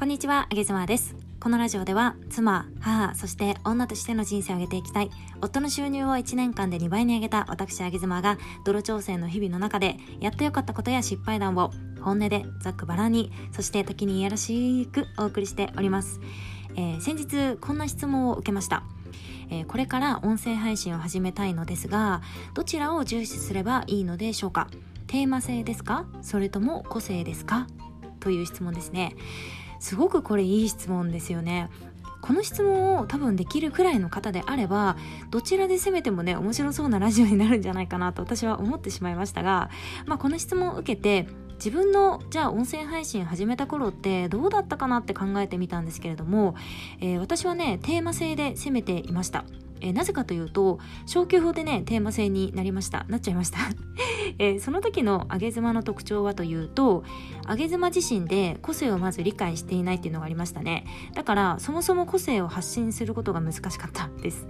[0.00, 1.14] こんにちは、あげずまです。
[1.40, 5.10] このラジオでは、妻、母、そして女としての人生を上げていきたい、
[5.42, 16.18] 夫の収入を1年間で2倍に上げた私、あげずまが、泥調整の日々の中で、やってよかったことや失敗談を、本音でざっくばらんに、そして時にいやらしくお送りしております。
[16.76, 18.84] えー、先日、こんな質問を受けました。
[19.50, 22.22] えー、これから音声配信を始めたいのですが、
[22.54, 24.68] どちらを重視すればいいのでしょうか？
[25.08, 26.06] テーマ性ですか？
[26.22, 27.66] それとも個性ですか？
[28.20, 29.14] という質問ですね
[29.80, 31.68] すごくこれいい質問ですよね。
[32.20, 34.96] この質問を多分できるくらいの方であれば
[35.30, 39.70] どちらで攻めてもね面白そうなラジオになるんじゃないかなと私は思ってしまいましたが、
[40.04, 46.54] まあ、この質問を受けて自分のじゃあ音声配信始めた頃ってどうだったかなって考えてみたんですけれども、
[47.00, 49.44] えー、私はねテーマ性で攻めていました。
[49.80, 53.04] え、なぜかというと昇級法でねテーマ性になりました。
[53.08, 53.58] なっちゃいました。
[54.38, 57.04] えー、その時の上げ妻の特徴はというと
[57.48, 60.86] 上げ妻自身で個性をまず理解していないっていうのがありましたね。
[61.14, 64.46] だからそもそも個性を発信することが難しかったです、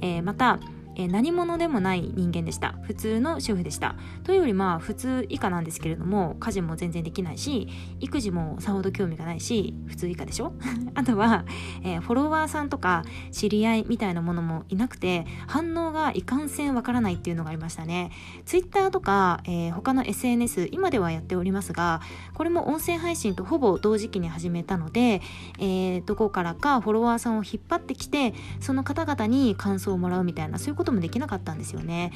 [0.00, 0.58] えー、また
[0.96, 2.74] えー、何者でもない人間でした。
[2.82, 3.96] 普通の主婦でした。
[4.24, 7.68] というよりまあ普通以下なんですけれども家事も全然できないし
[8.00, 10.52] 育児もさほど興味がないし普通以下でしょ？
[10.94, 11.44] あとは、
[11.82, 18.10] えー、フォロワーさんとか知り合いみたいなものもいなくて反応がいかんせんわからないっていうのがありましたね。
[18.44, 22.00] Twitter とか、えー、他の SNS 今ではやっておりますが
[22.34, 25.20] これも音声配信とほぼ同時期に始めたので、
[25.58, 32.12] えー、どこからかフォロワーさんを引っ張ってきてその方々に感想をもらうみたいなそういうことこともできなかったんですよね。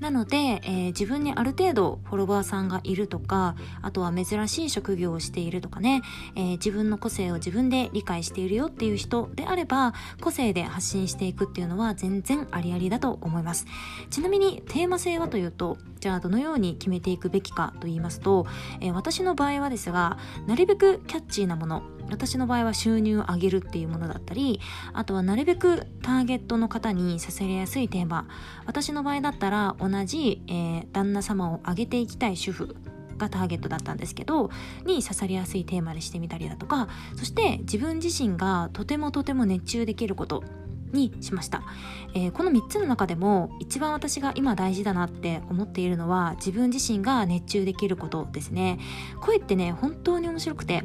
[0.00, 6.02] なので、えー、自分にある程度フォロワーさんがいるとかあとは珍しい職業をしているとかね、
[6.34, 13.64] えー、自分の個性を自分で理解しているよっていう人であれば個性で発信していくっていうのは全然ありありだと思います
[14.10, 18.44] ちなみにテーマ性はというとじゃあどのように決めていくべきかと言いますと、
[18.80, 20.18] えー、私の場合はですが
[20.48, 24.60] なるべくキャッチーなもの私の場合は収入を上げるっていうものだったり
[24.92, 28.28] あとはなるべくターゲットの方に刺させやすいテーマ。
[28.66, 32.76] 私の場合だったら同じ、えー、旦那様を上げていきたい主婦
[33.18, 34.50] がターゲットだったんですけど
[34.84, 40.42] に刺さりやすいテーマにしてみたりだとかそして自分自身がとてもとても熱中できること
[40.92, 41.62] にしました、
[42.14, 48.78] えー、この3つの中でも一番私が今大事だなって思っているのは自分自身が熱中できることですね。
[49.20, 50.84] 声ってね本当に面白くて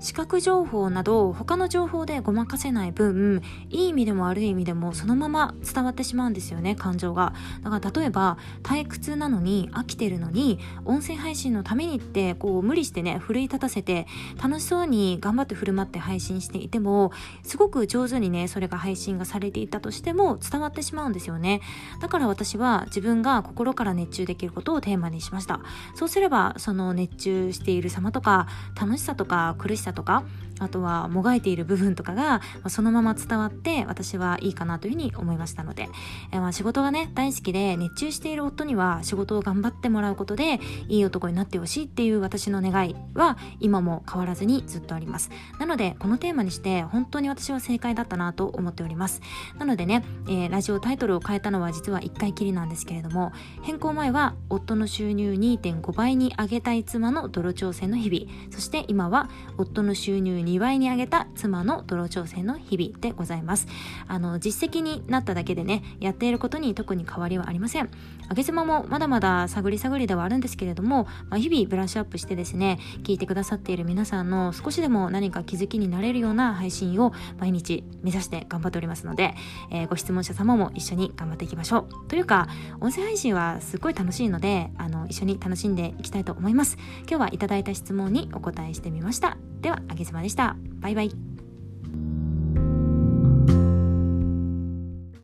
[0.00, 7.34] 視覚情報など他の情報でごまかせない分いい意味でも悪い意味でもそのまま伝わってしまうんですよね感情が。
[7.62, 14.06] だから例えば退屈なのに飽きてるのに音声配信のためにってこう無理してね奮い立たせて
[14.40, 21.60] 楽しそうに頑張って振る舞って配信していてもすごく上手にねそれが配信がされていたとしても伝わってしまうんですよね。
[22.00, 25.60] だから私は自分が心から熱中できることをテーマにしました。
[25.94, 28.46] そうすればその熱中している様とか
[28.80, 30.24] 楽しさとか苦しささとか
[30.60, 35.88] あとはもがいている部分とかが、そのまま伝わって私はいいかなというふうに思いましたので、
[36.32, 45.30] えまあ、仕事がね大好きで熱中している夫には仕事を頑張ってもらうことでいい男になってほしいっていう私の願いは今も変わらずにずっとあります。
[45.58, 49.20] なのでこのテーマにして本当に私は正解だったなと思っております。
[49.58, 53.32] なのでね、えー、ラジオタイトルを変えたのは実は1回きりなんですけれども
[53.62, 63.66] 変更前は夫の収入2.5倍に上げたい妻の泥調整の日々そして今は夫の収入2倍に上げた妻の泥調整の日々でございます。
[64.06, 67.90] あの実績になっただけでねやっていることに特に変わりはありません。
[68.28, 79.34] 上げ妻もまだまだ探り探りではあるんですけれども、まあ、日々ブラッシュアップしてですね聞いてくださっている皆さんの少しでも何か気づきになれるような配信を毎日目指して頑張っておりますので、
[79.70, 82.08] えー、ご質問者様も一緒に頑張っていきましょう。
[82.08, 82.48] というか
[82.80, 86.76] 音声配信はすっごい楽しいのであの一緒に楽しんでいきたいと思います。
[87.08, 89.36] 今日はいただいた質問にお答えしてみました。
[89.60, 90.56] ではあげ妻でした。
[90.80, 91.37] バイバイ。